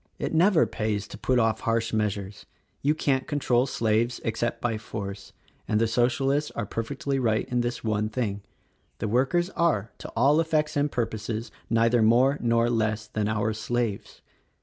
It 0.17 0.33
never 0.33 0.65
pays 0.65 1.07
to 1.09 1.15
put 1.19 1.37
off 1.37 1.59
harsh 1.59 1.93
measures. 1.93 2.47
You 2.81 2.95
can't 2.95 3.27
control 3.27 3.67
slaves 3.67 4.19
except 4.25 4.59
by 4.59 4.79
force— 4.79 5.31
and 5.67 5.79
the 5.79 5.85
Socialists 5.85 6.49
are 6.55 6.65
perfectly 6.65 7.19
right 7.19 7.47
in 7.49 7.61
this 7.61 7.83
one 7.83 8.09
thing: 8.09 8.41
the 8.97 9.07
workers 9.07 9.51
are, 9.51 9.91
to 9.99 10.09
all 10.15 10.41
effects 10.41 10.75
and 10.75 10.91
purposes, 10.91 11.51
neither 11.69 12.01
more 12.01 12.39
nor 12.41 12.67
less 12.67 13.05
than 13.05 13.27
our 13.27 13.53
slaves. 13.53 14.23